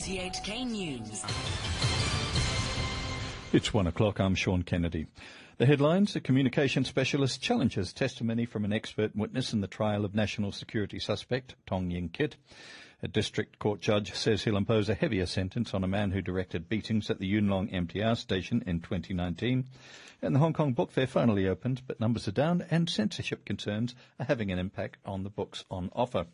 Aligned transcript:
RTHK 0.00 0.66
News. 0.66 1.22
It's 3.52 3.74
one 3.74 3.86
o'clock. 3.86 4.18
I'm 4.18 4.34
Sean 4.34 4.62
Kennedy. 4.62 5.06
The 5.58 5.66
headlines, 5.66 6.16
a 6.16 6.20
communication 6.20 6.86
specialist 6.86 7.42
challenges 7.42 7.92
testimony 7.92 8.46
from 8.46 8.64
an 8.64 8.72
expert 8.72 9.14
witness 9.14 9.52
in 9.52 9.60
the 9.60 9.66
trial 9.66 10.06
of 10.06 10.14
national 10.14 10.52
security 10.52 10.98
suspect 10.98 11.54
Tong 11.66 11.90
Yin 11.90 12.08
Kit. 12.08 12.36
A 13.02 13.08
district 13.08 13.58
court 13.58 13.82
judge 13.82 14.14
says 14.14 14.42
he'll 14.42 14.56
impose 14.56 14.88
a 14.88 14.94
heavier 14.94 15.26
sentence 15.26 15.74
on 15.74 15.84
a 15.84 15.88
man 15.88 16.12
who 16.12 16.22
directed 16.22 16.70
beatings 16.70 17.10
at 17.10 17.18
the 17.18 17.26
Yuen 17.26 17.50
Long 17.50 17.68
MTR 17.68 18.16
station 18.16 18.62
in 18.66 18.80
2019. 18.80 19.66
And 20.22 20.34
the 20.34 20.38
Hong 20.38 20.54
Kong 20.54 20.72
Book 20.72 20.92
Fair 20.92 21.08
finally 21.08 21.46
opened, 21.46 21.82
but 21.86 22.00
numbers 22.00 22.26
are 22.26 22.32
down 22.32 22.64
and 22.70 22.88
censorship 22.88 23.44
concerns 23.44 23.94
are 24.18 24.24
having 24.24 24.50
an 24.50 24.58
impact 24.58 24.96
on 25.04 25.24
the 25.24 25.30
books 25.30 25.66
on 25.70 25.90
offer. 25.94 26.24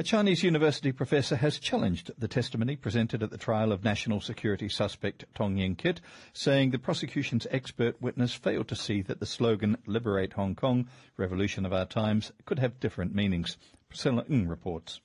A 0.00 0.02
Chinese 0.02 0.42
university 0.42 0.92
professor 0.92 1.36
has 1.36 1.58
challenged 1.58 2.10
the 2.16 2.26
testimony 2.26 2.74
presented 2.74 3.22
at 3.22 3.28
the 3.28 3.36
trial 3.36 3.70
of 3.70 3.84
national 3.84 4.22
security 4.22 4.66
suspect 4.66 5.26
Tong 5.34 5.58
Yin 5.58 5.76
Kit, 5.76 6.00
saying 6.32 6.70
the 6.70 6.78
prosecution's 6.78 7.46
expert 7.50 8.00
witness 8.00 8.32
failed 8.32 8.68
to 8.68 8.74
see 8.74 9.02
that 9.02 9.20
the 9.20 9.26
slogan 9.26 9.76
Liberate 9.84 10.32
Hong 10.32 10.54
Kong, 10.54 10.88
Revolution 11.18 11.66
of 11.66 11.74
Our 11.74 11.84
Times 11.84 12.32
could 12.46 12.60
have 12.60 12.80
different 12.80 13.14
meanings. 13.14 13.58
Priscilla 13.90 14.24
Ng 14.26 14.48
reports. 14.48 15.02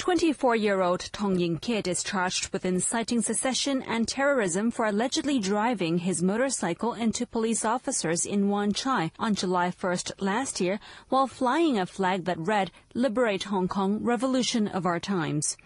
24-year-old 0.00 1.12
Tong 1.12 1.38
Yin 1.38 1.58
Kit 1.58 1.86
is 1.86 2.02
charged 2.02 2.54
with 2.54 2.64
inciting 2.64 3.20
secession 3.20 3.82
and 3.82 4.08
terrorism 4.08 4.70
for 4.70 4.86
allegedly 4.86 5.38
driving 5.38 5.98
his 5.98 6.22
motorcycle 6.22 6.94
into 6.94 7.26
police 7.26 7.66
officers 7.66 8.24
in 8.24 8.48
Wan 8.48 8.72
Chai 8.72 9.12
on 9.18 9.34
July 9.34 9.70
1st 9.70 10.12
last 10.18 10.58
year 10.58 10.80
while 11.10 11.26
flying 11.26 11.78
a 11.78 11.84
flag 11.84 12.24
that 12.24 12.38
read, 12.38 12.70
Liberate 12.94 13.44
Hong 13.44 13.68
Kong, 13.68 14.02
Revolution 14.02 14.68
of 14.68 14.86
Our 14.86 14.98
Times. 14.98 15.58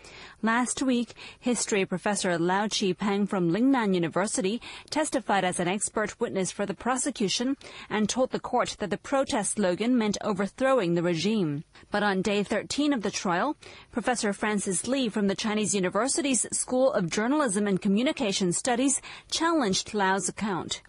Last 0.43 0.83
week, 0.83 1.15
history 1.39 1.87
professor 1.87 2.37
Lau 2.37 2.69
Chi 2.69 2.93
Pang 2.93 3.27
from 3.27 3.51
Lingnan 3.51 3.95
University 3.95 4.61
testified 4.91 5.45
as 5.45 5.59
an 5.59 5.69
expert 5.69 6.21
witness 6.21 6.51
for 6.51 6.67
the 6.67 6.75
prosecution 6.75 7.57
and 7.89 8.09
told 8.09 8.31
the 8.31 8.41
court 8.41 8.77
that 8.81 8.91
the 8.91 8.99
protest 8.99 9.55
slogan 9.55 9.97
meant 9.97 10.19
overthrowing 10.21 10.95
the 10.95 11.03
regime. 11.03 11.65
But 11.91 12.03
on 12.03 12.21
day 12.21 12.43
13 12.43 12.93
of 12.93 13.01
the 13.01 13.11
trial, 13.11 13.57
Professor 13.91 14.24
Francis 14.33 14.87
Lee 14.87 15.09
from 15.09 15.27
the 15.27 15.35
Chinese 15.35 15.75
University's 15.75 16.47
School 16.53 16.93
of 16.93 17.11
Journalism 17.11 17.67
and 17.67 17.83
Communication 17.83 18.53
Studies 18.53 19.03
challenged 19.31 19.93
Lau's 19.93 20.29
account, 20.29 20.81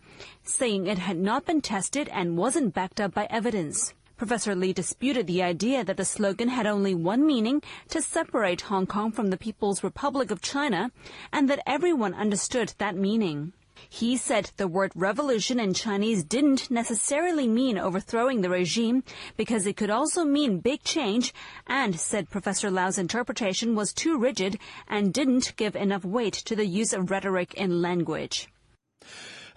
saying 0.44 0.88
it 0.88 1.00
had 1.00 1.18
not 1.18 1.46
been 1.46 1.62
tested 1.62 2.08
and 2.10 2.38
wasn't 2.38 2.74
backed 2.74 3.02
up 3.02 3.14
by 3.14 3.28
evidence. 3.30 3.94
Professor 4.18 4.56
Lee 4.56 4.72
disputed 4.72 5.28
the 5.28 5.44
idea 5.44 5.84
that 5.84 5.98
the 5.98 6.06
slogan 6.06 6.48
had 6.48 6.66
only 6.66 6.96
one 6.96 7.26
meaning 7.26 7.62
to 7.90 8.02
separate 8.02 8.62
Hong 8.62 8.88
Kong 8.88 9.12
from 9.12 9.30
the 9.30 9.38
People's 9.38 9.84
Republic 9.84 10.32
of 10.32 10.42
China 10.42 10.92
and 11.34 11.50
that 11.50 11.64
everyone 11.68 12.14
understood 12.14 12.74
that 12.78 12.96
meaning. 12.96 13.52
He 13.90 14.18
said 14.18 14.52
the 14.58 14.68
word 14.68 14.92
revolution 14.96 15.60
in 15.60 15.74
Chinese 15.74 16.24
didn't 16.24 16.72
necessarily 16.72 17.48
mean 17.48 17.78
overthrowing 17.78 18.42
the 18.42 18.50
regime 18.50 19.04
because 19.38 19.66
it 19.66 19.78
could 19.78 19.90
also 19.90 20.24
mean 20.24 20.60
big 20.60 20.84
change 20.84 21.34
and 21.68 22.00
said 22.00 22.30
Professor 22.30 22.72
Lau's 22.72 22.98
interpretation 22.98 23.76
was 23.76 23.94
too 23.94 24.18
rigid 24.18 24.60
and 24.88 25.14
didn't 25.14 25.56
give 25.56 25.76
enough 25.76 26.06
weight 26.06 26.34
to 26.34 26.56
the 26.56 26.66
use 26.66 26.94
of 26.94 27.12
rhetoric 27.12 27.54
in 27.54 27.82
language. 27.82 28.48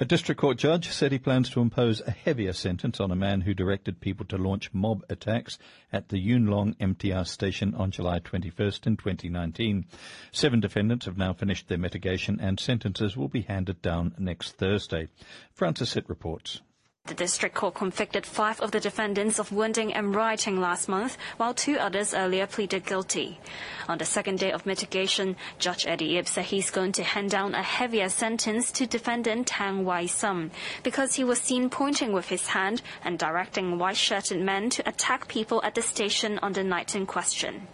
A 0.00 0.04
district 0.04 0.40
court 0.40 0.58
judge 0.58 0.90
said 0.90 1.10
he 1.10 1.18
plans 1.18 1.50
to 1.50 1.60
impose 1.60 2.00
a 2.00 2.12
heavier 2.12 2.52
sentence 2.52 3.00
on 3.00 3.10
a 3.10 3.16
man 3.16 3.40
who 3.40 3.52
directed 3.52 4.00
people 4.00 4.24
to 4.26 4.38
launch 4.38 4.72
mob 4.72 5.04
attacks 5.08 5.58
at 5.92 6.08
the 6.08 6.20
Yuen 6.20 6.46
Long 6.46 6.74
MTR 6.74 7.26
station 7.26 7.74
on 7.74 7.90
July 7.90 8.20
21st 8.20 8.86
in 8.86 8.96
2019. 8.96 9.86
Seven 10.30 10.60
defendants 10.60 11.06
have 11.06 11.18
now 11.18 11.32
finished 11.32 11.66
their 11.66 11.78
mitigation 11.78 12.38
and 12.40 12.60
sentences 12.60 13.16
will 13.16 13.26
be 13.26 13.40
handed 13.40 13.82
down 13.82 14.14
next 14.18 14.52
Thursday. 14.52 15.08
Francis 15.52 15.96
reports. 16.06 16.60
The 17.08 17.14
district 17.14 17.54
court 17.54 17.74
convicted 17.74 18.26
five 18.26 18.60
of 18.60 18.70
the 18.70 18.80
defendants 18.80 19.38
of 19.38 19.50
wounding 19.50 19.94
and 19.94 20.14
rioting 20.14 20.60
last 20.60 20.90
month, 20.90 21.16
while 21.38 21.54
two 21.54 21.78
others 21.78 22.12
earlier 22.12 22.46
pleaded 22.46 22.84
guilty. 22.84 23.40
On 23.88 23.96
the 23.96 24.04
second 24.04 24.38
day 24.38 24.52
of 24.52 24.66
mitigation, 24.66 25.34
Judge 25.58 25.86
Eddie 25.86 26.18
Ip 26.18 26.28
said 26.28 26.44
he's 26.44 26.70
going 26.70 26.92
to 26.92 27.02
hand 27.02 27.30
down 27.30 27.54
a 27.54 27.62
heavier 27.62 28.10
sentence 28.10 28.70
to 28.72 28.86
defendant 28.86 29.46
Tang 29.46 29.86
Wai 29.86 30.04
Sum 30.04 30.50
because 30.82 31.14
he 31.14 31.24
was 31.24 31.38
seen 31.38 31.70
pointing 31.70 32.12
with 32.12 32.28
his 32.28 32.48
hand 32.48 32.82
and 33.02 33.18
directing 33.18 33.78
white-shirted 33.78 34.42
men 34.42 34.68
to 34.68 34.86
attack 34.86 35.28
people 35.28 35.62
at 35.64 35.74
the 35.74 35.80
station 35.80 36.38
on 36.40 36.52
the 36.52 36.62
night 36.62 36.94
in 36.94 37.06
question. 37.06 37.68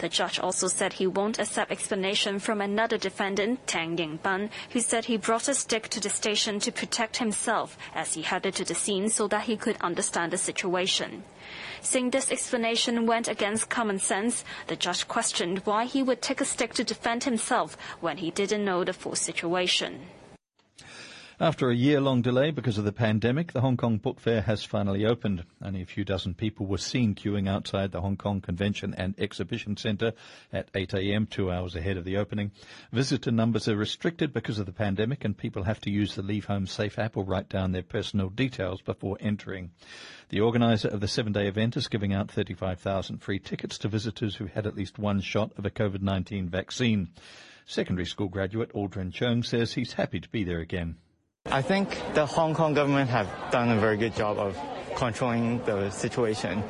The 0.00 0.08
judge 0.08 0.40
also 0.40 0.66
said 0.66 0.94
he 0.94 1.06
won't 1.06 1.38
accept 1.38 1.70
explanation 1.70 2.38
from 2.38 2.62
another 2.62 2.96
defendant, 2.96 3.66
Tang 3.66 3.98
Yingban, 3.98 4.48
who 4.70 4.80
said 4.80 5.04
he 5.04 5.18
brought 5.18 5.46
a 5.46 5.54
stick 5.54 5.90
to 5.90 6.00
the 6.00 6.08
station 6.08 6.58
to 6.60 6.72
protect 6.72 7.18
himself 7.18 7.76
as 7.94 8.14
he 8.14 8.22
headed 8.22 8.54
to 8.54 8.64
the 8.64 8.74
scene 8.74 9.10
so 9.10 9.28
that 9.28 9.42
he 9.42 9.58
could 9.58 9.76
understand 9.82 10.32
the 10.32 10.38
situation. 10.38 11.22
Saying 11.82 12.10
this 12.10 12.32
explanation 12.32 13.04
went 13.04 13.28
against 13.28 13.68
common 13.68 13.98
sense, 13.98 14.42
the 14.68 14.76
judge 14.76 15.06
questioned 15.06 15.58
why 15.66 15.84
he 15.84 16.02
would 16.02 16.22
take 16.22 16.40
a 16.40 16.46
stick 16.46 16.72
to 16.74 16.84
defend 16.84 17.24
himself 17.24 17.76
when 18.00 18.16
he 18.16 18.30
didn't 18.30 18.64
know 18.64 18.84
the 18.84 18.94
full 18.94 19.16
situation. 19.16 20.06
After 21.42 21.70
a 21.70 21.74
year-long 21.74 22.20
delay 22.20 22.50
because 22.50 22.76
of 22.76 22.84
the 22.84 22.92
pandemic, 22.92 23.52
the 23.52 23.62
Hong 23.62 23.78
Kong 23.78 23.96
Book 23.96 24.20
Fair 24.20 24.42
has 24.42 24.62
finally 24.62 25.06
opened. 25.06 25.42
Only 25.62 25.80
a 25.80 25.86
few 25.86 26.04
dozen 26.04 26.34
people 26.34 26.66
were 26.66 26.76
seen 26.76 27.14
queuing 27.14 27.48
outside 27.48 27.92
the 27.92 28.02
Hong 28.02 28.18
Kong 28.18 28.42
Convention 28.42 28.92
and 28.92 29.14
Exhibition 29.18 29.78
Centre 29.78 30.12
at 30.52 30.68
8 30.74 30.92
a.m., 30.92 31.24
two 31.26 31.50
hours 31.50 31.74
ahead 31.74 31.96
of 31.96 32.04
the 32.04 32.18
opening. 32.18 32.50
Visitor 32.92 33.30
numbers 33.30 33.68
are 33.68 33.76
restricted 33.76 34.34
because 34.34 34.58
of 34.58 34.66
the 34.66 34.72
pandemic 34.72 35.24
and 35.24 35.34
people 35.34 35.62
have 35.62 35.80
to 35.80 35.90
use 35.90 36.14
the 36.14 36.20
Leave 36.20 36.44
Home 36.44 36.66
Safe 36.66 36.98
app 36.98 37.16
or 37.16 37.24
write 37.24 37.48
down 37.48 37.72
their 37.72 37.82
personal 37.82 38.28
details 38.28 38.82
before 38.82 39.16
entering. 39.18 39.70
The 40.28 40.42
organiser 40.42 40.88
of 40.88 41.00
the 41.00 41.08
seven-day 41.08 41.48
event 41.48 41.74
is 41.74 41.88
giving 41.88 42.12
out 42.12 42.30
35,000 42.30 43.16
free 43.16 43.38
tickets 43.38 43.78
to 43.78 43.88
visitors 43.88 44.36
who 44.36 44.44
had 44.44 44.66
at 44.66 44.76
least 44.76 44.98
one 44.98 45.22
shot 45.22 45.52
of 45.56 45.64
a 45.64 45.70
COVID-19 45.70 46.50
vaccine. 46.50 47.08
Secondary 47.64 48.04
school 48.04 48.28
graduate 48.28 48.74
Aldrin 48.74 49.10
Chung 49.10 49.42
says 49.42 49.72
he's 49.72 49.94
happy 49.94 50.20
to 50.20 50.28
be 50.28 50.44
there 50.44 50.60
again. 50.60 50.96
I 51.46 51.62
think 51.62 51.98
the 52.14 52.26
Hong 52.26 52.54
Kong 52.54 52.74
government 52.74 53.10
have 53.10 53.28
done 53.50 53.70
a 53.70 53.80
very 53.80 53.96
good 53.96 54.14
job 54.14 54.38
of 54.38 54.56
controlling 54.94 55.58
the 55.64 55.90
situation. 55.90 56.62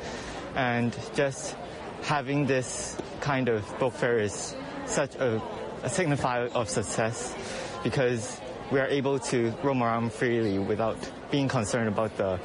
And 0.55 0.97
just 1.13 1.55
having 2.01 2.47
this 2.47 2.97
kind 3.19 3.47
of 3.47 3.63
book 3.77 3.93
fair 3.93 4.17
is 4.17 4.55
such 4.85 5.15
a, 5.15 5.37
a 5.83 5.89
signifier 5.89 6.51
of 6.53 6.67
success 6.67 7.35
because 7.83 8.41
we 8.71 8.79
are 8.79 8.87
able 8.87 9.19
to 9.19 9.53
roam 9.61 9.83
around 9.83 10.13
freely 10.13 10.57
without 10.57 10.97
being 11.29 11.47
concerned 11.47 11.87
about 11.87 12.17
the 12.17 12.39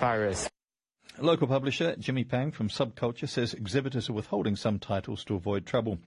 virus. 0.00 0.51
Local 1.18 1.46
publisher 1.46 1.94
Jimmy 1.96 2.24
Pang 2.24 2.52
from 2.52 2.70
Subculture 2.70 3.28
says 3.28 3.52
exhibitors 3.52 4.08
are 4.08 4.14
withholding 4.14 4.56
some 4.56 4.78
titles 4.78 5.24
to 5.26 5.34
avoid 5.34 5.66
trouble. 5.66 5.98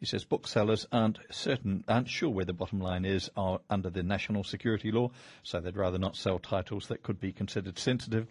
He 0.00 0.06
says 0.06 0.24
booksellers 0.24 0.86
aren't 0.90 1.18
certain, 1.30 1.84
aren't 1.86 2.08
sure 2.08 2.30
where 2.30 2.46
the 2.46 2.54
bottom 2.54 2.80
line 2.80 3.04
is 3.04 3.30
under 3.36 3.90
the 3.90 4.02
national 4.02 4.42
security 4.42 4.90
law, 4.90 5.10
so 5.42 5.60
they'd 5.60 5.76
rather 5.76 5.98
not 5.98 6.16
sell 6.16 6.38
titles 6.38 6.88
that 6.88 7.02
could 7.02 7.20
be 7.20 7.30
considered 7.30 7.78
sensitive. 7.78 8.26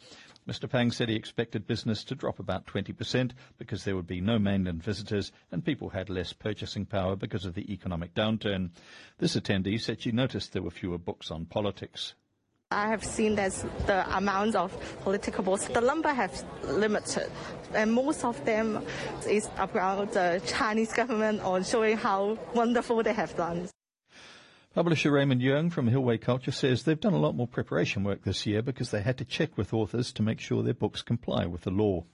Mr. 0.47 0.67
Pang 0.67 0.91
said 0.91 1.07
he 1.07 1.15
expected 1.15 1.67
business 1.67 2.03
to 2.03 2.15
drop 2.15 2.39
about 2.39 2.65
20% 2.65 3.31
because 3.59 3.83
there 3.83 3.95
would 3.95 4.07
be 4.07 4.19
no 4.19 4.39
mainland 4.39 4.81
visitors 4.81 5.31
and 5.51 5.63
people 5.63 5.89
had 5.89 6.09
less 6.09 6.33
purchasing 6.33 6.85
power 6.85 7.15
because 7.15 7.45
of 7.45 7.53
the 7.53 7.71
economic 7.71 8.15
downturn. 8.15 8.71
This 9.19 9.35
attendee 9.35 9.79
said 9.79 10.01
she 10.01 10.11
noticed 10.11 10.51
there 10.51 10.63
were 10.63 10.71
fewer 10.71 10.97
books 10.97 11.29
on 11.29 11.45
politics. 11.45 12.15
I 12.73 12.87
have 12.87 13.03
seen 13.03 13.35
that 13.35 13.53
the 13.85 14.17
amount 14.17 14.55
of 14.55 14.75
political 15.01 15.43
books, 15.43 15.65
the 15.67 15.81
number 15.81 16.09
has 16.09 16.43
limited, 16.63 17.31
and 17.73 17.93
most 17.93 18.25
of 18.25 18.43
them 18.45 18.83
is 19.27 19.49
about 19.57 20.13
the 20.13 20.41
Chinese 20.45 20.91
government 20.93 21.45
or 21.45 21.63
showing 21.63 21.97
how 21.97 22.37
wonderful 22.53 23.03
they 23.03 23.13
have 23.13 23.35
done. 23.37 23.69
Publisher 24.73 25.11
Raymond 25.11 25.41
Yeung 25.41 25.71
from 25.71 25.87
Hillway 25.87 26.17
Culture 26.17 26.51
says 26.51 26.81
they've 26.81 26.99
done 26.99 27.13
a 27.13 27.19
lot 27.19 27.35
more 27.35 27.47
preparation 27.47 28.03
work 28.03 28.23
this 28.23 28.47
year 28.47 28.63
because 28.63 28.89
they 28.89 29.01
had 29.01 29.19
to 29.19 29.25
check 29.25 29.55
with 29.55 29.71
authors 29.71 30.11
to 30.13 30.23
make 30.23 30.39
sure 30.39 30.63
their 30.63 30.73
books 30.73 31.03
comply 31.03 31.45
with 31.45 31.61
the 31.61 31.69
law. 31.69 32.05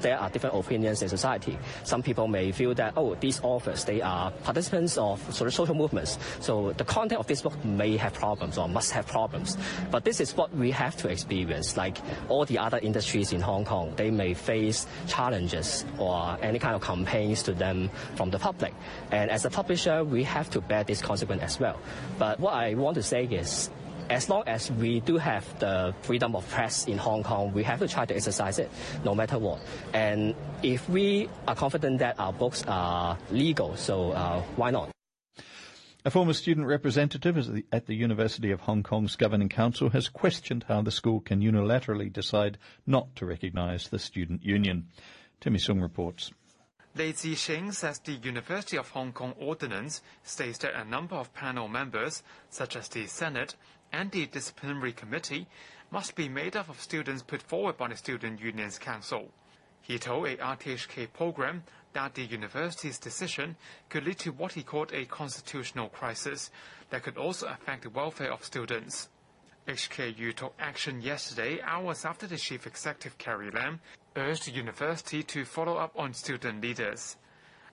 There 0.00 0.18
are 0.18 0.30
different 0.30 0.56
opinions 0.56 1.02
in 1.02 1.08
society. 1.08 1.58
Some 1.84 2.02
people 2.02 2.28
may 2.28 2.52
feel 2.52 2.74
that, 2.74 2.94
oh, 2.96 3.14
these 3.16 3.40
authors, 3.42 3.84
they 3.84 4.00
are 4.00 4.30
participants 4.30 4.96
of 4.98 5.20
sort 5.34 5.48
of 5.48 5.54
social 5.54 5.74
movements. 5.74 6.18
So 6.40 6.72
the 6.72 6.84
content 6.84 7.20
of 7.20 7.26
this 7.26 7.42
book 7.42 7.62
may 7.64 7.96
have 7.96 8.14
problems 8.14 8.58
or 8.58 8.68
must 8.68 8.92
have 8.92 9.06
problems. 9.06 9.56
But 9.90 10.04
this 10.04 10.20
is 10.20 10.36
what 10.36 10.54
we 10.54 10.70
have 10.70 10.96
to 10.98 11.08
experience. 11.08 11.76
Like 11.76 11.98
all 12.28 12.44
the 12.44 12.58
other 12.58 12.78
industries 12.78 13.32
in 13.32 13.40
Hong 13.40 13.64
Kong, 13.64 13.92
they 13.96 14.10
may 14.10 14.34
face 14.34 14.86
challenges 15.06 15.84
or 15.98 16.38
any 16.42 16.58
kind 16.58 16.74
of 16.74 16.82
campaigns 16.82 17.42
to 17.44 17.52
them 17.52 17.90
from 18.14 18.30
the 18.30 18.38
public. 18.38 18.74
And 19.10 19.30
as 19.30 19.44
a 19.44 19.50
publisher, 19.50 20.04
we 20.04 20.24
have 20.24 20.50
to 20.50 20.60
bear 20.60 20.84
this 20.84 21.02
consequence 21.02 21.42
as 21.42 21.60
well. 21.60 21.78
But 22.18 22.40
what 22.40 22.54
I 22.54 22.74
want 22.74 22.94
to 22.96 23.02
say 23.02 23.24
is, 23.24 23.70
as 24.10 24.28
long 24.28 24.42
as 24.46 24.70
we 24.72 25.00
do 25.00 25.16
have 25.16 25.46
the 25.60 25.94
freedom 26.02 26.34
of 26.34 26.46
press 26.50 26.86
in 26.86 26.98
Hong 26.98 27.22
Kong, 27.22 27.52
we 27.52 27.62
have 27.62 27.78
to 27.78 27.86
try 27.86 28.04
to 28.04 28.14
exercise 28.14 28.58
it 28.58 28.68
no 29.04 29.14
matter 29.14 29.38
what. 29.38 29.60
And 29.94 30.34
if 30.64 30.88
we 30.88 31.28
are 31.46 31.54
confident 31.54 32.00
that 32.00 32.18
our 32.18 32.32
books 32.32 32.64
are 32.66 33.16
legal, 33.30 33.76
so 33.76 34.10
uh, 34.10 34.42
why 34.56 34.72
not? 34.72 34.90
A 36.04 36.10
former 36.10 36.32
student 36.32 36.66
representative 36.66 37.62
at 37.70 37.86
the 37.86 37.94
University 37.94 38.50
of 38.50 38.60
Hong 38.60 38.82
Kong's 38.82 39.16
Governing 39.16 39.50
Council 39.50 39.90
has 39.90 40.08
questioned 40.08 40.64
how 40.66 40.82
the 40.82 40.90
school 40.90 41.20
can 41.20 41.40
unilaterally 41.40 42.12
decide 42.12 42.58
not 42.86 43.14
to 43.16 43.26
recognise 43.26 43.88
the 43.88 43.98
student 43.98 44.42
union. 44.42 44.88
Timmy 45.40 45.58
Sung 45.58 45.80
reports. 45.80 46.32
Lei 46.96 47.12
Zixing 47.12 47.72
says 47.72 48.00
the 48.00 48.14
University 48.14 48.76
of 48.76 48.88
Hong 48.88 49.12
Kong 49.12 49.34
Ordinance 49.38 50.02
states 50.24 50.58
that 50.58 50.74
a 50.74 50.84
number 50.84 51.14
of 51.14 51.32
panel 51.32 51.68
members, 51.68 52.24
such 52.48 52.74
as 52.74 52.88
the 52.88 53.06
Senate 53.06 53.54
and 53.92 54.10
the 54.10 54.26
Disciplinary 54.26 54.92
Committee, 54.92 55.46
must 55.90 56.14
be 56.14 56.28
made 56.28 56.56
up 56.56 56.68
of 56.68 56.80
students 56.80 57.22
put 57.22 57.42
forward 57.42 57.76
by 57.76 57.88
the 57.88 57.96
Student 57.96 58.40
Union's 58.40 58.78
Council. 58.78 59.30
He 59.82 59.98
told 59.98 60.26
a 60.26 60.36
RTHK 60.36 61.12
program 61.12 61.64
that 61.92 62.14
the 62.14 62.24
university's 62.24 62.98
decision 62.98 63.56
could 63.88 64.04
lead 64.04 64.18
to 64.20 64.30
what 64.30 64.52
he 64.52 64.62
called 64.62 64.92
a 64.92 65.04
constitutional 65.06 65.88
crisis 65.88 66.50
that 66.90 67.02
could 67.02 67.16
also 67.16 67.46
affect 67.48 67.82
the 67.82 67.90
welfare 67.90 68.32
of 68.32 68.44
students. 68.44 69.08
HKU 69.66 70.34
took 70.34 70.54
action 70.58 71.00
yesterday, 71.00 71.60
hours 71.62 72.04
after 72.04 72.26
the 72.26 72.36
chief 72.36 72.66
executive 72.66 73.18
Carrie 73.18 73.50
Lam 73.50 73.80
urged 74.16 74.46
the 74.46 74.52
university 74.52 75.22
to 75.22 75.44
follow 75.44 75.76
up 75.76 75.92
on 75.96 76.14
student 76.14 76.60
leaders. 76.62 77.16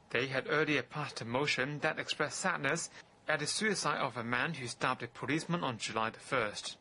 They 0.10 0.28
had 0.28 0.48
earlier 0.50 0.84
passed 0.84 1.22
a 1.22 1.26
motion 1.26 1.80
that 1.80 2.00
expressed 2.00 2.40
sadness 2.40 2.90
at 3.28 3.40
the 3.40 3.48
suicide 3.48 4.00
of 4.00 4.16
a 4.16 4.24
man 4.24 4.54
who 4.54 4.68
stabbed 4.68 5.04
a 5.04 5.08
policeman 5.08 5.64
on 5.64 5.78
July 5.78 6.10
the 6.10 6.20
1st. 6.20 6.76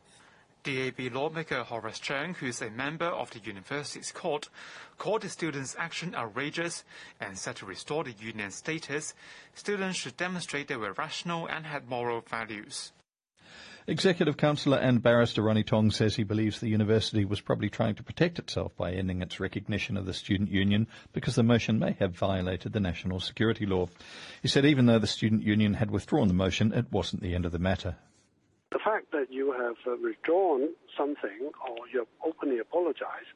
DAB 0.63 1.13
lawmaker 1.13 1.63
Horace 1.63 1.99
Cheung, 1.99 2.35
who 2.35 2.47
is 2.47 2.61
a 2.61 2.69
member 2.69 3.05
of 3.05 3.31
the 3.31 3.39
university's 3.39 4.11
court, 4.11 4.49
called 4.97 5.21
the 5.21 5.29
students' 5.29 5.75
action 5.77 6.15
outrageous 6.15 6.83
and 7.19 7.37
said 7.37 7.57
to 7.57 7.65
restore 7.65 8.03
the 8.03 8.13
union's 8.19 8.55
status, 8.55 9.13
students 9.55 9.97
should 9.97 10.17
demonstrate 10.17 10.67
they 10.67 10.75
were 10.75 10.93
rational 10.93 11.47
and 11.47 11.65
had 11.65 11.87
moral 11.87 12.21
values. 12.21 12.91
Executive 13.89 14.35
Councillor 14.35 14.79
and 14.79 15.01
Barrister 15.01 15.41
Ronny 15.41 15.63
Tong 15.63 15.91
says 15.91 16.13
he 16.13 16.25
believes 16.25 16.59
the 16.59 16.67
university 16.67 17.23
was 17.23 17.39
probably 17.39 17.69
trying 17.69 17.95
to 17.95 18.03
protect 18.03 18.37
itself 18.37 18.75
by 18.75 18.91
ending 18.91 19.21
its 19.21 19.39
recognition 19.39 19.95
of 19.95 20.05
the 20.05 20.13
student 20.13 20.51
union 20.51 20.87
because 21.13 21.35
the 21.35 21.43
motion 21.43 21.79
may 21.79 21.95
have 21.97 22.11
violated 22.11 22.73
the 22.73 22.81
national 22.81 23.21
security 23.21 23.65
law. 23.65 23.87
He 24.41 24.49
said 24.49 24.65
even 24.65 24.87
though 24.87 24.99
the 24.99 25.07
student 25.07 25.43
union 25.43 25.73
had 25.73 25.89
withdrawn 25.89 26.27
the 26.27 26.33
motion, 26.33 26.73
it 26.73 26.91
wasn't 26.91 27.21
the 27.21 27.33
end 27.33 27.45
of 27.45 27.53
the 27.53 27.59
matter. 27.59 27.95
The 28.73 28.79
fact 28.79 29.13
that 29.13 29.31
you 29.31 29.53
have 29.53 29.77
uh, 29.89 29.95
withdrawn 30.03 30.73
something 30.97 31.51
or 31.65 31.87
you 31.87 31.99
have 31.99 32.09
openly 32.25 32.59
apologized 32.59 33.31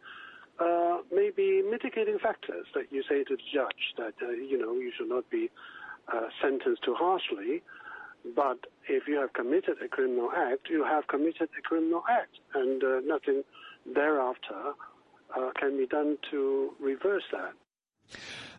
uh, 0.59 0.97
may 1.13 1.29
be 1.33 1.61
mitigating 1.61 2.19
factors 2.19 2.65
that 2.75 2.91
you 2.91 3.03
say 3.07 3.23
to 3.23 3.37
the 3.37 3.43
judge 3.53 3.95
that, 3.97 4.15
uh, 4.21 4.31
you 4.31 4.59
know, 4.59 4.73
you 4.73 4.91
should 4.97 5.07
not 5.07 5.29
be 5.29 5.49
uh, 6.13 6.27
sentenced 6.41 6.83
too 6.83 6.93
harshly. 6.93 7.63
But 8.35 8.59
if 8.87 9.07
you 9.07 9.19
have 9.19 9.33
committed 9.33 9.77
a 9.83 9.87
criminal 9.87 10.29
act, 10.35 10.69
you 10.69 10.83
have 10.83 11.07
committed 11.07 11.49
a 11.57 11.61
criminal 11.61 12.03
act, 12.09 12.37
and 12.53 12.83
uh, 12.83 12.99
nothing 13.03 13.43
thereafter 13.85 14.73
uh, 15.35 15.49
can 15.59 15.77
be 15.77 15.87
done 15.87 16.17
to 16.29 16.71
reverse 16.79 17.23
that. 17.31 17.53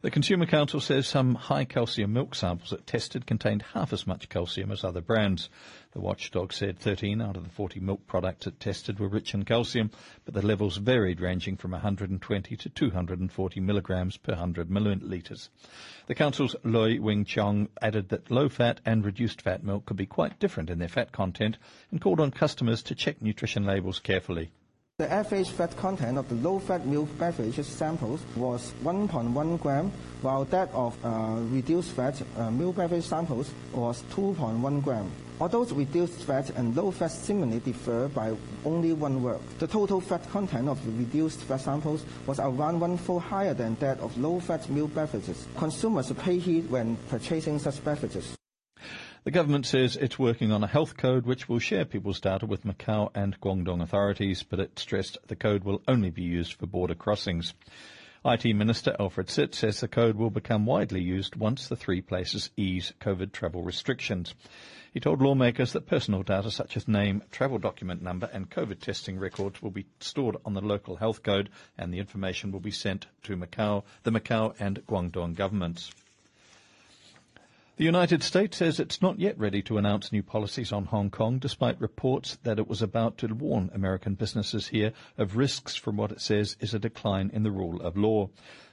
The 0.03 0.11
Consumer 0.11 0.47
Council 0.47 0.81
says 0.81 1.07
some 1.07 1.37
high 1.37 1.65
calcium 1.65 2.13
milk 2.13 2.35
samples 2.35 2.73
it 2.73 2.89
tested 2.89 3.25
contained 3.25 3.63
half 3.73 3.93
as 3.93 4.05
much 4.05 4.29
calcium 4.29 4.73
as 4.73 4.83
other 4.83 5.01
brands. 5.01 5.49
The 5.93 6.01
watchdog 6.01 6.53
said 6.53 6.81
13 6.81 7.23
out 7.23 7.37
of 7.37 7.45
the 7.45 7.51
40 7.51 7.79
milk 7.79 8.05
products 8.09 8.49
it 8.49 8.59
tested 8.59 8.99
were 8.99 9.07
rich 9.07 9.33
in 9.33 9.45
calcium, 9.45 9.93
but 10.25 10.35
the 10.35 10.45
levels 10.45 10.79
varied 10.79 11.21
ranging 11.21 11.57
from 11.57 11.71
120 11.71 12.57
to 12.57 12.69
240 12.69 13.61
milligrams 13.61 14.17
per 14.17 14.33
100 14.33 14.69
millilitres. 14.69 15.51
The 16.09 16.17
Council's 16.17 16.57
Loy 16.65 17.01
Wing 17.01 17.25
Chong 17.25 17.69
added 17.81 18.09
that 18.09 18.29
low 18.29 18.49
fat 18.49 18.81
and 18.85 19.05
reduced 19.05 19.41
fat 19.41 19.63
milk 19.63 19.87
could 19.87 19.97
be 19.97 20.07
quite 20.07 20.41
different 20.41 20.69
in 20.69 20.81
their 20.81 20.89
fat 20.89 21.13
content 21.13 21.59
and 21.93 22.01
called 22.01 22.19
on 22.19 22.33
customers 22.33 22.83
to 22.83 22.97
check 22.97 23.23
nutrition 23.23 23.65
labels 23.65 24.01
carefully. 24.01 24.51
The 25.03 25.11
average 25.11 25.49
fat 25.49 25.77
content 25.79 26.17
of 26.17 26.29
the 26.29 26.37
low-fat 26.37 26.87
milk 26.87 27.09
beverage 27.19 27.59
samples 27.65 28.21
was 28.37 28.73
1.1 28.85 29.61
gram, 29.61 29.91
while 30.21 30.45
that 30.45 30.71
of 30.73 30.97
uh, 31.05 31.41
reduced 31.51 31.91
fat 31.91 32.23
uh, 32.37 32.53
milk 32.53 32.77
beverage 32.77 33.03
samples 33.03 33.51
was 33.73 34.03
2.1 34.15 34.85
gram. 34.85 35.11
Although 35.41 35.65
reduced 35.65 36.23
fat 36.23 36.51
and 36.51 36.77
low 36.77 36.93
fat 36.93 37.11
seemingly 37.11 37.59
differ 37.59 38.07
by 38.15 38.37
only 38.65 38.93
one 38.93 39.25
word, 39.25 39.41
the 39.59 39.67
total 39.67 40.01
fat 40.01 40.31
content 40.31 40.69
of 40.69 40.79
the 40.85 40.93
reduced 40.93 41.41
fat 41.41 41.63
samples 41.63 42.05
was 42.27 42.39
around 42.39 42.79
one-fold 42.79 43.23
higher 43.23 43.55
than 43.55 43.75
that 43.81 43.99
of 43.99 44.17
low-fat 44.17 44.71
milk 44.71 44.95
beverages. 44.95 45.49
Consumers 45.57 46.13
pay 46.13 46.39
heed 46.39 46.71
when 46.71 46.97
purchasing 47.09 47.59
such 47.59 47.83
beverages. 47.83 48.37
The 49.25 49.31
government 49.31 49.67
says 49.67 49.95
it's 49.95 50.19
working 50.19 50.51
on 50.51 50.65
a 50.65 50.67
health 50.67 50.97
code 50.97 51.27
which 51.27 51.49
will 51.49 51.61
share 51.61 51.85
people's 51.85 52.19
data 52.19 52.45
with 52.45 52.65
Macau 52.65 53.09
and 53.15 53.41
Guangdong 53.41 53.81
authorities, 53.81 54.43
but 54.43 54.59
it 54.59 54.77
stressed 54.81 55.17
the 55.29 55.37
code 55.37 55.63
will 55.63 55.81
only 55.87 56.11
be 56.11 56.25
used 56.25 56.55
for 56.55 56.67
border 56.67 56.97
crossings. 56.97 57.55
IT 58.25 58.45
Minister 58.57 58.97
Alfred 58.99 59.31
Sit 59.31 59.55
says 59.55 59.79
the 59.79 59.87
code 59.87 60.17
will 60.17 60.31
become 60.31 60.67
widely 60.67 61.01
used 61.01 61.37
once 61.37 61.69
the 61.69 61.77
three 61.77 62.01
places 62.01 62.51
ease 62.57 62.95
COVID 63.01 63.31
travel 63.31 63.63
restrictions. 63.63 64.35
He 64.93 64.99
told 64.99 65.23
lawmakers 65.23 65.73
that 65.73 65.87
personal 65.87 66.25
data 66.25 66.51
such 66.51 66.77
as 66.77 66.89
name, 66.89 67.23
travel 67.31 67.59
document 67.59 68.03
number 68.03 68.29
and 68.33 68.51
COVID 68.51 68.81
testing 68.81 69.21
records 69.21 69.63
will 69.63 69.71
be 69.71 69.87
stored 70.01 70.37
on 70.45 70.55
the 70.55 70.61
local 70.61 70.97
health 70.97 71.23
code 71.23 71.49
and 71.79 71.95
the 71.95 72.01
information 72.01 72.51
will 72.51 72.59
be 72.59 72.73
sent 72.73 73.07
to 73.23 73.37
Macau, 73.37 73.85
the 74.03 74.11
Macau 74.11 74.57
and 74.59 74.85
Guangdong 74.89 75.37
governments. 75.37 75.93
The 77.79 77.85
United 77.85 78.23
States 78.23 78.59
says 78.59 78.79
it's 78.79 79.01
not 79.01 79.19
yet 79.19 79.39
ready 79.39 79.63
to 79.63 79.79
announce 79.79 80.13
new 80.13 80.23
policies 80.23 80.73
on 80.73 80.85
Hong 80.85 81.09
Kong, 81.09 81.39
despite 81.39 81.81
reports 81.81 82.37
that 82.43 82.59
it 82.59 82.69
was 82.69 82.83
about 82.83 83.17
to 83.19 83.29
warn 83.29 83.71
American 83.73 84.13
businesses 84.13 84.69
here 84.69 84.93
of 85.17 85.39
risks 85.39 85.75
from 85.75 85.97
what 85.97 86.13
it 86.13 86.21
says 86.21 86.55
is 86.61 86.75
a 86.75 86.79
decline 86.79 87.31
in 87.33 87.45
the 87.45 87.51
rule 87.51 87.81
of 87.81 87.97
law. 87.97 88.29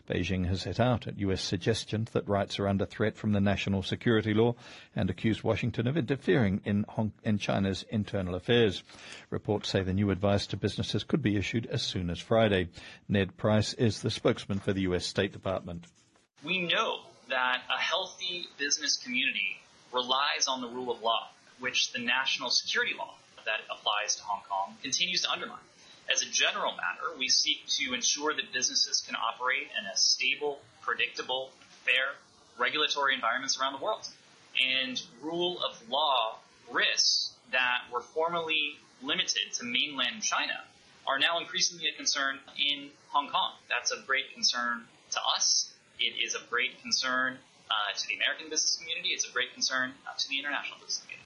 Beijing 0.05 0.47
has 0.47 0.63
set 0.63 0.81
out 0.81 1.07
at 1.07 1.17
U.S. 1.19 1.41
suggestion 1.41 2.09
that 2.11 2.27
rights 2.27 2.59
are 2.59 2.67
under 2.67 2.85
threat 2.85 3.15
from 3.15 3.31
the 3.31 3.39
national 3.39 3.83
security 3.83 4.33
law 4.33 4.55
and 4.93 5.09
accused 5.09 5.43
Washington 5.43 5.87
of 5.87 5.95
interfering 5.95 6.59
in, 6.65 6.83
Hong- 6.89 7.13
in 7.23 7.37
China's 7.37 7.85
internal 7.89 8.35
affairs. 8.35 8.83
Reports 9.29 9.69
say 9.69 9.81
the 9.81 9.93
new 9.93 10.11
advice 10.11 10.45
to 10.47 10.57
businesses 10.57 11.05
could 11.05 11.21
be 11.21 11.37
issued 11.37 11.67
as 11.67 11.81
soon 11.81 12.09
as 12.09 12.19
Friday. 12.19 12.67
Ned 13.07 13.37
Price 13.37 13.73
is 13.75 14.01
the 14.01 14.11
spokesman 14.11 14.59
for 14.59 14.73
the 14.73 14.81
U.S. 14.81 15.05
State 15.05 15.31
Department. 15.31 15.85
We 16.43 16.63
know 16.63 17.03
that 17.29 17.61
a 17.69 17.79
healthy 17.79 18.47
business 18.57 18.97
community 18.97 19.57
relies 19.93 20.47
on 20.47 20.61
the 20.61 20.67
rule 20.67 20.91
of 20.91 21.01
law, 21.01 21.29
which 21.59 21.91
the 21.91 21.99
national 21.99 22.49
security 22.49 22.94
law 22.97 23.15
that 23.45 23.61
applies 23.71 24.15
to 24.15 24.23
Hong 24.23 24.42
Kong 24.49 24.75
continues 24.81 25.21
to 25.21 25.31
undermine. 25.31 25.59
As 26.11 26.21
a 26.21 26.25
general 26.25 26.71
matter, 26.71 27.18
we 27.18 27.30
seek 27.30 27.65
to 27.68 27.94
ensure 27.94 28.33
that 28.33 28.51
businesses 28.51 29.01
can 29.06 29.15
operate 29.15 29.68
in 29.80 29.85
a 29.85 29.95
stable, 29.95 30.59
predictable, 30.81 31.51
fair 31.85 32.15
regulatory 32.57 33.13
environments 33.13 33.59
around 33.59 33.73
the 33.73 33.83
world. 33.83 34.07
And 34.59 35.01
rule 35.21 35.59
of 35.63 35.87
law 35.89 36.39
risks 36.71 37.31
that 37.51 37.83
were 37.92 38.01
formerly 38.01 38.77
limited 39.01 39.54
to 39.56 39.63
mainland 39.63 40.23
China 40.23 40.63
are 41.07 41.19
now 41.19 41.39
increasingly 41.39 41.87
a 41.87 41.95
concern 41.95 42.39
in 42.57 42.89
Hong 43.09 43.30
Kong. 43.30 43.54
That's 43.69 43.92
a 43.92 44.01
great 44.06 44.33
concern 44.33 44.85
to 45.11 45.19
us 45.35 45.71
it 45.99 46.15
is 46.23 46.35
of 46.35 46.49
great 46.49 46.81
concern 46.81 47.37
uh, 47.69 47.97
to 47.97 48.07
the 48.07 48.15
American 48.15 48.49
business 48.49 48.77
community. 48.77 49.09
It's 49.09 49.27
of 49.27 49.33
great 49.33 49.53
concern 49.53 49.94
uh, 50.07 50.18
to 50.18 50.29
the 50.29 50.39
international 50.39 50.79
business 50.79 51.01
community. 51.03 51.25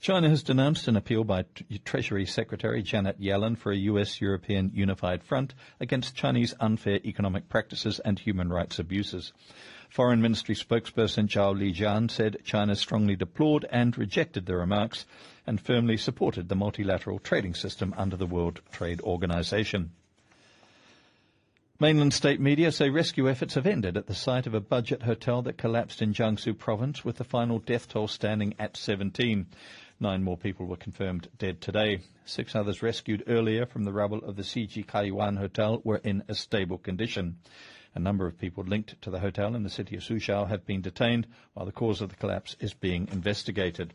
China 0.00 0.28
has 0.28 0.42
denounced 0.42 0.88
an 0.88 0.96
appeal 0.96 1.22
by 1.22 1.44
Treasury 1.84 2.26
Secretary 2.26 2.82
Janet 2.82 3.20
Yellen 3.20 3.56
for 3.56 3.70
a 3.70 3.76
U.S.-European 3.76 4.74
unified 4.74 5.22
front 5.22 5.54
against 5.78 6.16
Chinese 6.16 6.54
unfair 6.58 6.98
economic 7.04 7.48
practices 7.48 8.00
and 8.00 8.18
human 8.18 8.48
rights 8.48 8.80
abuses. 8.80 9.32
Foreign 9.90 10.20
Ministry 10.20 10.56
spokesperson 10.56 11.28
Zhao 11.28 11.54
Lijian 11.54 12.10
said 12.10 12.38
China 12.42 12.74
strongly 12.74 13.14
deplored 13.14 13.64
and 13.70 13.96
rejected 13.96 14.46
the 14.46 14.56
remarks 14.56 15.06
and 15.46 15.60
firmly 15.60 15.96
supported 15.96 16.48
the 16.48 16.56
multilateral 16.56 17.20
trading 17.20 17.54
system 17.54 17.94
under 17.96 18.16
the 18.16 18.26
World 18.26 18.60
Trade 18.72 19.00
Organization. 19.02 19.92
Mainland 21.82 22.14
state 22.14 22.38
media 22.40 22.70
say 22.70 22.90
rescue 22.90 23.28
efforts 23.28 23.54
have 23.54 23.66
ended 23.66 23.96
at 23.96 24.06
the 24.06 24.14
site 24.14 24.46
of 24.46 24.54
a 24.54 24.60
budget 24.60 25.02
hotel 25.02 25.42
that 25.42 25.58
collapsed 25.58 26.00
in 26.00 26.14
Jiangsu 26.14 26.56
province, 26.56 27.04
with 27.04 27.16
the 27.16 27.24
final 27.24 27.58
death 27.58 27.88
toll 27.88 28.06
standing 28.06 28.54
at 28.56 28.76
17. 28.76 29.46
Nine 29.98 30.22
more 30.22 30.36
people 30.36 30.66
were 30.66 30.76
confirmed 30.76 31.26
dead 31.38 31.60
today. 31.60 32.02
Six 32.24 32.54
others 32.54 32.84
rescued 32.84 33.24
earlier 33.26 33.66
from 33.66 33.82
the 33.82 33.92
rubble 33.92 34.20
of 34.20 34.36
the 34.36 34.44
Siji 34.44 34.86
Kaiyuan 34.86 35.38
Hotel 35.38 35.80
were 35.82 35.96
in 35.96 36.22
a 36.28 36.36
stable 36.36 36.78
condition. 36.78 37.38
A 37.96 37.98
number 37.98 38.28
of 38.28 38.38
people 38.38 38.62
linked 38.62 39.02
to 39.02 39.10
the 39.10 39.18
hotel 39.18 39.56
in 39.56 39.64
the 39.64 39.68
city 39.68 39.96
of 39.96 40.02
Suzhou 40.02 40.48
have 40.48 40.64
been 40.64 40.82
detained, 40.82 41.26
while 41.54 41.66
the 41.66 41.72
cause 41.72 42.00
of 42.00 42.10
the 42.10 42.16
collapse 42.16 42.54
is 42.60 42.74
being 42.74 43.08
investigated. 43.10 43.92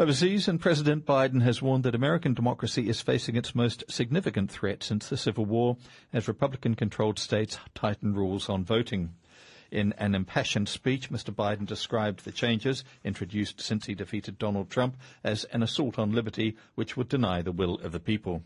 Overseas, 0.00 0.46
and 0.46 0.60
President 0.60 1.04
Biden 1.04 1.42
has 1.42 1.60
warned 1.60 1.82
that 1.82 1.96
American 1.96 2.32
democracy 2.32 2.88
is 2.88 3.00
facing 3.00 3.34
its 3.34 3.52
most 3.52 3.82
significant 3.88 4.48
threat 4.48 4.84
since 4.84 5.08
the 5.08 5.16
Civil 5.16 5.44
War 5.44 5.76
as 6.12 6.28
Republican 6.28 6.76
controlled 6.76 7.18
states 7.18 7.58
tighten 7.74 8.14
rules 8.14 8.48
on 8.48 8.64
voting. 8.64 9.12
In 9.72 9.92
an 9.98 10.14
impassioned 10.14 10.68
speech, 10.68 11.10
Mr. 11.10 11.34
Biden 11.34 11.66
described 11.66 12.24
the 12.24 12.30
changes 12.30 12.84
introduced 13.02 13.60
since 13.60 13.86
he 13.86 13.96
defeated 13.96 14.38
Donald 14.38 14.70
Trump 14.70 14.96
as 15.24 15.42
an 15.46 15.64
assault 15.64 15.98
on 15.98 16.12
liberty 16.12 16.56
which 16.76 16.96
would 16.96 17.08
deny 17.08 17.42
the 17.42 17.50
will 17.50 17.74
of 17.80 17.90
the 17.90 17.98
people. 17.98 18.44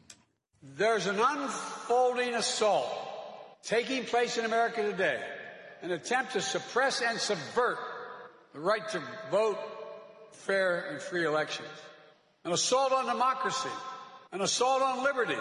There's 0.63 1.07
an 1.07 1.21
unfolding 1.21 2.35
assault 2.35 2.89
taking 3.63 4.05
place 4.05 4.39
in 4.39 4.47
America 4.47 4.83
today, 4.91 5.21
an 5.83 5.91
attempt 5.91 6.33
to 6.33 6.41
suppress 6.41 7.03
and 7.03 7.19
subvert 7.19 7.77
the 8.55 8.61
right 8.61 8.89
to 8.89 9.03
vote, 9.31 9.59
fair 10.33 10.87
and 10.91 11.01
free 11.01 11.25
elections, 11.25 11.69
an 12.45 12.53
assault 12.53 12.93
on 12.93 13.07
democracy, 13.07 13.69
an 14.33 14.41
assault 14.41 14.83
on 14.83 15.05
liberty, 15.05 15.41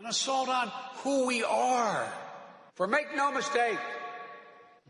an 0.00 0.06
assault 0.06 0.48
on 0.48 0.70
who 1.02 1.26
we 1.26 1.42
are. 1.44 2.06
For 2.74 2.86
make 2.86 3.14
no 3.14 3.32
mistake, 3.32 3.78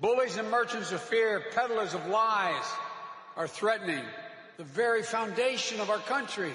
bullies 0.00 0.36
and 0.36 0.50
merchants 0.50 0.92
of 0.92 1.00
fear, 1.00 1.42
peddlers 1.54 1.94
of 1.94 2.06
lies, 2.06 2.64
are 3.36 3.48
threatening 3.48 4.04
the 4.56 4.64
very 4.64 5.02
foundation 5.02 5.80
of 5.80 5.90
our 5.90 5.98
country. 5.98 6.52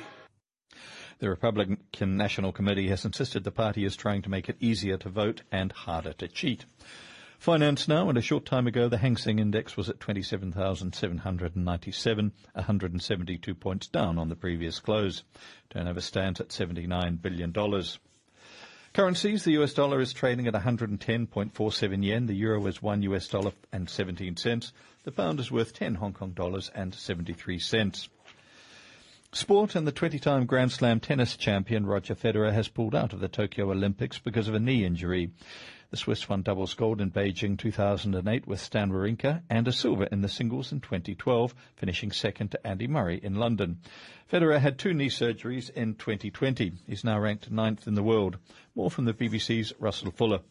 The 1.20 1.30
Republican 1.30 2.16
National 2.16 2.52
Committee 2.52 2.90
has 2.90 3.04
insisted 3.04 3.44
the 3.44 3.52
party 3.52 3.86
is 3.86 3.96
trying 3.96 4.22
to 4.22 4.30
make 4.30 4.50
it 4.50 4.58
easier 4.60 4.98
to 4.98 5.10
vote 5.10 5.42
and 5.52 5.72
harder 5.72 6.14
to 6.14 6.28
cheat. 6.28 6.66
Finance 7.38 7.88
now, 7.88 8.10
and 8.10 8.18
a 8.18 8.22
short 8.22 8.46
time 8.46 8.68
ago, 8.68 8.90
the 8.90 8.98
Hang 8.98 9.16
Seng 9.16 9.40
Index 9.40 9.78
was 9.78 9.90
at 9.90 10.00
27,797, 10.00 12.32
172 12.54 13.56
points 13.56 13.88
down 13.88 14.18
on 14.18 14.30
the 14.30 14.36
previous 14.36 14.80
close. 14.80 15.24
Turnover 15.70 16.02
stands 16.02 16.42
at 16.42 16.50
$79 16.50 17.22
billion. 17.22 17.54
Currencies, 18.94 19.44
the 19.44 19.62
US 19.62 19.74
dollar 19.74 20.02
is 20.02 20.14
trading 20.14 20.48
at 20.48 20.56
110.47 20.56 22.04
yen, 22.04 22.26
the 22.26 22.34
euro 22.34 22.66
is 22.66 22.82
1 22.82 23.04
US 23.04 23.28
dollar 23.28 23.52
and 23.72 23.88
17 23.88 24.38
cents, 24.38 24.74
the 25.04 25.12
pound 25.12 25.40
is 25.40 25.52
worth 25.52 25.74
10 25.74 25.94
Hong 25.96 26.14
Kong 26.14 26.32
dollars 26.32 26.72
and 26.74 26.96
73 26.96 27.60
cents. 27.60 28.10
Sport 29.34 29.76
and 29.76 29.86
the 29.86 29.92
20-time 29.92 30.46
Grand 30.46 30.72
Slam 30.72 31.00
tennis 31.00 31.36
champion 31.36 31.86
Roger 31.86 32.16
Federer 32.16 32.54
has 32.54 32.70
pulled 32.70 32.96
out 32.96 33.14
of 33.14 33.20
the 33.20 33.28
Tokyo 33.28 33.70
Olympics 33.70 34.18
because 34.18 34.48
of 34.48 34.56
a 34.56 34.60
knee 34.60 34.84
injury. 34.84 35.30
The 35.90 35.96
Swiss 35.96 36.28
won 36.28 36.42
doubles 36.42 36.74
gold 36.74 37.00
in 37.00 37.12
Beijing 37.12 37.58
2008 37.58 38.46
with 38.46 38.60
Stan 38.60 38.92
Wawrinka 38.92 39.44
and 39.50 39.66
a 39.70 39.72
silver 39.72 40.04
in 40.04 40.20
the 40.20 40.28
singles 40.28 40.74
in 40.74 40.82
2012, 40.82 41.56
finishing 41.78 42.12
second 42.12 42.52
to 42.52 42.68
Andy 42.68 42.88
Murray 42.88 43.22
in 43.24 43.36
London. 43.36 43.80
Federer 44.30 44.60
had 44.60 44.78
two 44.78 44.94
knee 44.94 45.08
surgeries 45.08 45.70
in 45.70 45.96
2020. 45.96 46.74
He's 46.86 47.06
now 47.06 47.18
ranked 47.18 47.50
ninth 47.50 47.88
in 47.88 47.94
the 47.94 48.04
world. 48.04 48.38
More 48.76 48.92
from 48.92 49.06
the 49.06 49.14
BBC's 49.14 49.72
Russell 49.80 50.12
Fuller. 50.12 50.42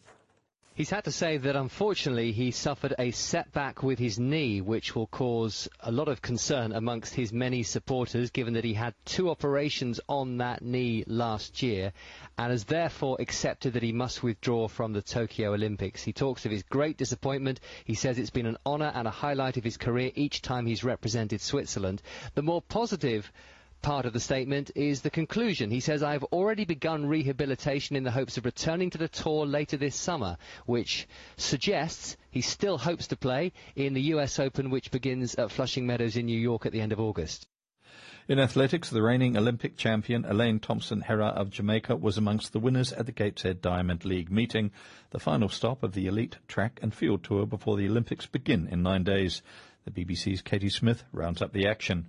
He's 0.77 0.91
had 0.91 1.05
to 1.05 1.11
say 1.11 1.37
that 1.37 1.55
unfortunately 1.55 2.33
he 2.33 2.51
suffered 2.51 2.93
a 2.99 3.09
setback 3.09 3.81
with 3.81 3.97
his 3.97 4.19
knee, 4.19 4.61
which 4.61 4.95
will 4.95 5.07
cause 5.07 5.67
a 5.79 5.91
lot 5.91 6.07
of 6.07 6.21
concern 6.21 6.71
amongst 6.71 7.15
his 7.15 7.33
many 7.33 7.63
supporters, 7.63 8.29
given 8.29 8.53
that 8.53 8.63
he 8.63 8.75
had 8.75 8.93
two 9.03 9.31
operations 9.31 9.99
on 10.07 10.37
that 10.37 10.61
knee 10.61 11.03
last 11.07 11.63
year 11.63 11.93
and 12.37 12.51
has 12.51 12.65
therefore 12.65 13.17
accepted 13.19 13.73
that 13.73 13.81
he 13.81 13.91
must 13.91 14.21
withdraw 14.21 14.67
from 14.67 14.93
the 14.93 15.01
Tokyo 15.01 15.55
Olympics. 15.55 16.03
He 16.03 16.13
talks 16.13 16.45
of 16.45 16.51
his 16.51 16.61
great 16.61 16.95
disappointment. 16.95 17.59
He 17.83 17.95
says 17.95 18.19
it's 18.19 18.29
been 18.29 18.45
an 18.45 18.57
honour 18.63 18.91
and 18.93 19.07
a 19.07 19.11
highlight 19.25 19.57
of 19.57 19.63
his 19.63 19.77
career 19.77 20.11
each 20.13 20.43
time 20.43 20.67
he's 20.67 20.83
represented 20.83 21.41
Switzerland. 21.41 22.03
The 22.35 22.43
more 22.43 22.61
positive 22.61 23.31
part 23.87 24.05
of 24.05 24.11
the 24.11 24.19
statement 24.19 24.69
is 24.75 24.99
the 24.99 25.09
conclusion. 25.09 25.71
He 25.71 25.79
says, 25.79 26.03
I 26.03 26.11
have 26.11 26.25
already 26.25 26.65
begun 26.65 27.05
rehabilitation 27.05 27.95
in 27.95 28.03
the 28.03 28.11
hopes 28.11 28.37
of 28.37 28.43
returning 28.43 28.89
to 28.89 28.97
the 28.97 29.07
tour 29.07 29.45
later 29.45 29.77
this 29.77 29.95
summer, 29.95 30.35
which 30.65 31.07
suggests 31.37 32.17
he 32.29 32.41
still 32.41 32.77
hopes 32.77 33.07
to 33.07 33.15
play 33.15 33.53
in 33.77 33.93
the 33.93 34.01
US 34.13 34.39
Open, 34.39 34.71
which 34.71 34.91
begins 34.91 35.35
at 35.35 35.51
Flushing 35.51 35.87
Meadows 35.87 36.17
in 36.17 36.25
New 36.25 36.37
York 36.37 36.65
at 36.65 36.73
the 36.73 36.81
end 36.81 36.91
of 36.91 36.99
August. 36.99 37.47
In 38.27 38.39
athletics, 38.39 38.89
the 38.89 39.01
reigning 39.01 39.37
Olympic 39.37 39.77
champion 39.77 40.25
Elaine 40.25 40.59
Thompson 40.59 41.03
Herah 41.03 41.37
of 41.37 41.49
Jamaica 41.49 41.95
was 41.95 42.17
amongst 42.17 42.51
the 42.51 42.59
winners 42.59 42.91
at 42.91 43.05
the 43.05 43.13
Gateshead 43.13 43.61
Diamond 43.61 44.03
League 44.03 44.29
meeting, 44.29 44.71
the 45.11 45.19
final 45.19 45.47
stop 45.47 45.81
of 45.81 45.93
the 45.93 46.07
elite 46.07 46.39
track 46.49 46.77
and 46.81 46.93
field 46.93 47.23
tour 47.23 47.45
before 47.45 47.77
the 47.77 47.87
Olympics 47.87 48.25
begin 48.25 48.67
in 48.67 48.83
nine 48.83 49.05
days. 49.05 49.41
The 49.85 49.91
BBC's 49.91 50.41
Katie 50.41 50.67
Smith 50.67 51.05
rounds 51.13 51.41
up 51.41 51.53
the 51.53 51.67
action. 51.67 52.07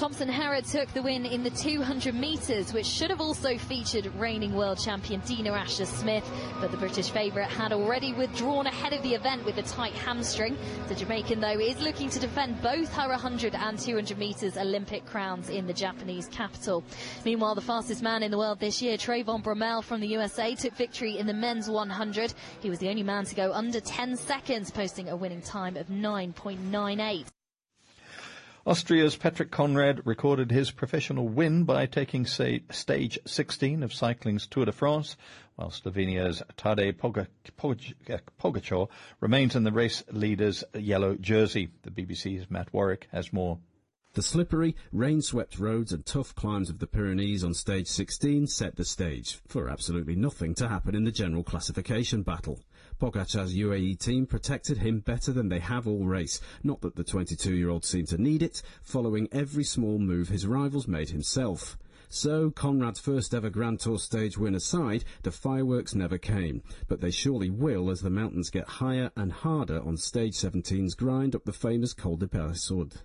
Thompson 0.00 0.30
Herah 0.30 0.62
took 0.62 0.90
the 0.94 1.02
win 1.02 1.26
in 1.26 1.42
the 1.42 1.50
200 1.50 2.14
metres, 2.14 2.72
which 2.72 2.86
should 2.86 3.10
have 3.10 3.20
also 3.20 3.58
featured 3.58 4.06
reigning 4.14 4.54
world 4.54 4.78
champion 4.78 5.20
Dina 5.26 5.52
Asher 5.52 5.84
Smith. 5.84 6.26
But 6.58 6.70
the 6.70 6.78
British 6.78 7.10
favourite 7.10 7.50
had 7.50 7.74
already 7.74 8.14
withdrawn 8.14 8.66
ahead 8.66 8.94
of 8.94 9.02
the 9.02 9.14
event 9.14 9.44
with 9.44 9.58
a 9.58 9.62
tight 9.62 9.92
hamstring. 9.92 10.56
The 10.88 10.94
Jamaican, 10.94 11.40
though, 11.40 11.60
is 11.60 11.82
looking 11.82 12.08
to 12.08 12.18
defend 12.18 12.62
both 12.62 12.90
her 12.94 13.10
100 13.10 13.54
and 13.54 13.78
200 13.78 14.16
metres 14.16 14.56
Olympic 14.56 15.04
crowns 15.04 15.50
in 15.50 15.66
the 15.66 15.74
Japanese 15.74 16.28
capital. 16.28 16.82
Meanwhile, 17.26 17.56
the 17.56 17.60
fastest 17.60 18.00
man 18.00 18.22
in 18.22 18.30
the 18.30 18.38
world 18.38 18.58
this 18.58 18.80
year, 18.80 18.96
Trayvon 18.96 19.42
Bromell 19.42 19.84
from 19.84 20.00
the 20.00 20.08
USA, 20.08 20.54
took 20.54 20.74
victory 20.76 21.18
in 21.18 21.26
the 21.26 21.34
men's 21.34 21.68
100. 21.68 22.32
He 22.60 22.70
was 22.70 22.78
the 22.78 22.88
only 22.88 23.02
man 23.02 23.26
to 23.26 23.34
go 23.34 23.52
under 23.52 23.80
10 23.80 24.16
seconds, 24.16 24.70
posting 24.70 25.10
a 25.10 25.16
winning 25.16 25.42
time 25.42 25.76
of 25.76 25.88
9.98. 25.88 27.26
Austria's 28.70 29.16
Patrick 29.16 29.50
Konrad 29.50 30.00
recorded 30.04 30.52
his 30.52 30.70
professional 30.70 31.26
win 31.26 31.64
by 31.64 31.86
taking 31.86 32.24
stage 32.24 33.18
16 33.26 33.82
of 33.82 33.92
cycling's 33.92 34.46
Tour 34.46 34.66
de 34.66 34.70
France, 34.70 35.16
while 35.56 35.72
Slovenia's 35.72 36.40
Tadej 36.56 36.92
Pogacar 38.38 38.88
remains 39.18 39.56
in 39.56 39.64
the 39.64 39.72
race 39.72 40.04
leader's 40.12 40.62
yellow 40.72 41.16
jersey. 41.16 41.70
The 41.82 41.90
BBC's 41.90 42.48
Matt 42.48 42.72
Warwick 42.72 43.08
has 43.10 43.32
more. 43.32 43.58
The 44.14 44.22
slippery, 44.22 44.76
rain-swept 44.92 45.58
roads 45.58 45.92
and 45.92 46.06
tough 46.06 46.32
climbs 46.36 46.70
of 46.70 46.78
the 46.78 46.86
Pyrenees 46.86 47.42
on 47.42 47.54
stage 47.54 47.88
16 47.88 48.46
set 48.46 48.76
the 48.76 48.84
stage 48.84 49.40
for 49.48 49.68
absolutely 49.68 50.14
nothing 50.14 50.54
to 50.54 50.68
happen 50.68 50.94
in 50.94 51.02
the 51.02 51.10
general 51.10 51.42
classification 51.42 52.22
battle. 52.22 52.60
Pogacar's 53.00 53.54
UAE 53.54 53.98
team 53.98 54.26
protected 54.26 54.78
him 54.78 55.00
better 55.00 55.32
than 55.32 55.48
they 55.48 55.58
have 55.58 55.88
all 55.88 56.04
race. 56.04 56.38
Not 56.62 56.82
that 56.82 56.96
the 56.96 57.02
22-year-old 57.02 57.84
seemed 57.84 58.08
to 58.08 58.20
need 58.20 58.42
it, 58.42 58.60
following 58.82 59.26
every 59.32 59.64
small 59.64 59.98
move 59.98 60.28
his 60.28 60.46
rivals 60.46 60.86
made 60.86 61.08
himself. 61.08 61.78
So, 62.10 62.50
Konrad's 62.50 63.00
first 63.00 63.34
ever 63.34 63.48
Grand 63.48 63.80
Tour 63.80 63.98
stage 63.98 64.36
win 64.36 64.54
aside, 64.54 65.04
the 65.22 65.30
fireworks 65.30 65.94
never 65.94 66.18
came. 66.18 66.62
But 66.88 67.00
they 67.00 67.10
surely 67.10 67.48
will 67.48 67.88
as 67.88 68.02
the 68.02 68.10
mountains 68.10 68.50
get 68.50 68.68
higher 68.68 69.10
and 69.16 69.32
harder 69.32 69.80
on 69.80 69.96
stage 69.96 70.34
17's 70.34 70.94
grind 70.94 71.34
up 71.34 71.44
the 71.44 71.52
famous 71.52 71.94
Col 71.94 72.16
de 72.16 72.26
Peyresourde. 72.26 72.98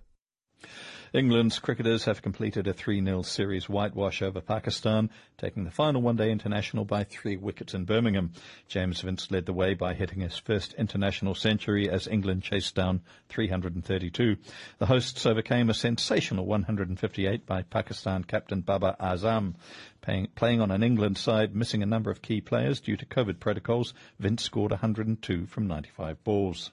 England's 1.16 1.60
cricketers 1.60 2.04
have 2.04 2.22
completed 2.22 2.68
a 2.68 2.74
3-0 2.74 3.26
series 3.26 3.70
whitewash 3.70 4.22
over 4.22 4.42
Pakistan, 4.42 5.10
taking 5.38 5.64
the 5.64 5.72
final 5.72 6.02
one-day 6.02 6.30
international 6.30 6.84
by 6.84 7.06
three 7.06 7.38
wickets 7.38 7.74
in 7.74 7.86
Birmingham. 7.86 8.34
James 8.68 9.00
Vince 9.00 9.32
led 9.32 9.46
the 9.46 9.54
way 9.54 9.76
by 9.76 9.94
hitting 9.94 10.20
his 10.20 10.38
first 10.38 10.74
international 10.74 11.34
century 11.34 11.90
as 11.90 12.06
England 12.06 12.44
chased 12.44 12.76
down 12.76 13.00
332. 13.30 14.36
The 14.80 14.86
hosts 14.88 15.26
overcame 15.26 15.70
a 15.70 15.74
sensational 15.74 16.48
158 16.48 17.46
by 17.46 17.62
Pakistan 17.62 18.26
captain 18.26 18.60
Babar 18.60 18.98
Azam. 19.00 19.54
Playing, 20.02 20.28
playing 20.36 20.60
on 20.60 20.70
an 20.70 20.84
England 20.84 21.18
side 21.18 21.56
missing 21.56 21.82
a 21.82 21.86
number 21.86 22.12
of 22.12 22.22
key 22.22 22.42
players 22.42 22.82
due 22.82 22.98
to 22.98 23.06
COVID 23.06 23.40
protocols, 23.40 23.94
Vince 24.20 24.44
scored 24.44 24.72
102 24.72 25.46
from 25.46 25.66
95 25.66 26.22
balls. 26.26 26.72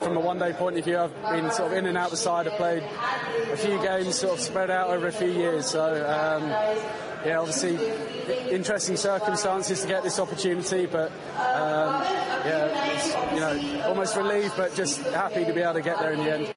From 0.00 0.16
a 0.16 0.20
one-day 0.20 0.54
point 0.54 0.78
of 0.78 0.84
view, 0.86 0.98
I've 0.98 1.14
been 1.30 1.50
sort 1.50 1.72
of 1.72 1.78
in 1.78 1.84
and 1.84 1.98
out 1.98 2.10
the 2.10 2.16
side. 2.16 2.48
I've 2.48 2.56
played 2.56 2.82
a 3.52 3.56
few 3.56 3.78
games, 3.82 4.18
sort 4.18 4.38
of 4.38 4.40
spread 4.40 4.70
out 4.70 4.88
over 4.88 5.08
a 5.08 5.12
few 5.12 5.30
years. 5.30 5.66
So, 5.66 5.84
um, 5.84 6.48
yeah, 7.24 7.38
obviously, 7.38 7.76
interesting 8.50 8.96
circumstances 8.96 9.82
to 9.82 9.88
get 9.88 10.02
this 10.02 10.18
opportunity, 10.18 10.86
but 10.86 11.10
um, 11.36 12.02
yeah, 12.46 13.34
you 13.34 13.40
know, 13.40 13.82
almost 13.88 14.16
relieved, 14.16 14.54
but 14.56 14.74
just 14.74 15.02
happy 15.02 15.44
to 15.44 15.52
be 15.52 15.60
able 15.60 15.74
to 15.74 15.82
get 15.82 15.98
there 15.98 16.12
in 16.12 16.20
the 16.20 16.32
end. 16.32 16.54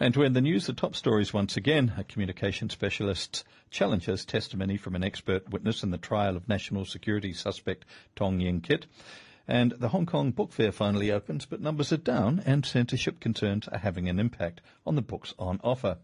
And 0.00 0.12
to 0.14 0.24
end 0.24 0.34
the 0.34 0.40
news, 0.40 0.66
the 0.66 0.72
top 0.72 0.96
stories 0.96 1.32
once 1.32 1.56
again. 1.56 1.92
A 1.96 2.02
communication 2.02 2.70
specialist 2.70 3.44
challenges 3.70 4.24
testimony 4.24 4.76
from 4.76 4.96
an 4.96 5.04
expert 5.04 5.48
witness 5.50 5.84
in 5.84 5.90
the 5.90 5.98
trial 5.98 6.36
of 6.36 6.48
national 6.48 6.86
security 6.86 7.32
suspect 7.34 7.84
Tong 8.16 8.40
Yin 8.40 8.62
Kit. 8.62 8.86
And 9.50 9.72
the 9.72 9.88
Hong 9.88 10.06
Kong 10.06 10.30
Book 10.30 10.52
Fair 10.52 10.70
finally 10.70 11.10
opens, 11.10 11.44
but 11.44 11.60
numbers 11.60 11.92
are 11.92 11.96
down 11.96 12.40
and 12.46 12.64
censorship 12.64 13.18
concerns 13.18 13.66
are 13.66 13.78
having 13.78 14.08
an 14.08 14.20
impact 14.20 14.60
on 14.86 14.94
the 14.94 15.02
books 15.02 15.34
on 15.40 15.58
offer. 15.64 15.98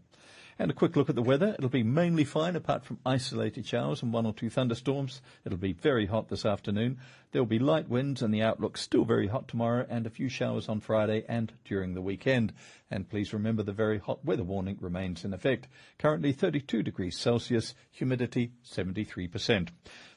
And 0.59 0.69
a 0.69 0.73
quick 0.73 0.97
look 0.97 1.07
at 1.07 1.15
the 1.15 1.21
weather. 1.21 1.55
It'll 1.57 1.69
be 1.69 1.81
mainly 1.81 2.25
fine 2.25 2.57
apart 2.57 2.83
from 2.83 2.99
isolated 3.05 3.65
showers 3.65 4.03
and 4.03 4.11
one 4.11 4.25
or 4.25 4.33
two 4.33 4.49
thunderstorms. 4.49 5.21
It'll 5.45 5.57
be 5.57 5.71
very 5.71 6.07
hot 6.07 6.27
this 6.27 6.45
afternoon. 6.45 6.97
There'll 7.31 7.45
be 7.45 7.57
light 7.57 7.87
winds 7.87 8.21
and 8.21 8.33
the 8.33 8.41
outlook 8.41 8.75
still 8.75 9.05
very 9.05 9.27
hot 9.27 9.47
tomorrow 9.47 9.85
and 9.89 10.05
a 10.05 10.09
few 10.09 10.27
showers 10.27 10.67
on 10.67 10.81
Friday 10.81 11.23
and 11.29 11.53
during 11.63 11.93
the 11.93 12.01
weekend. 12.01 12.51
And 12.91 13.09
please 13.09 13.31
remember 13.31 13.63
the 13.63 13.71
very 13.71 13.99
hot 13.99 14.25
weather 14.25 14.43
warning 14.43 14.77
remains 14.81 15.23
in 15.23 15.33
effect. 15.33 15.69
Currently 15.99 16.33
32 16.33 16.83
degrees 16.83 17.17
Celsius, 17.17 17.75
humidity 17.91 18.51
73%. 18.65 19.69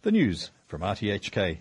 The 0.02 0.10
news 0.10 0.50
from 0.66 0.80
RTHK. 0.80 1.60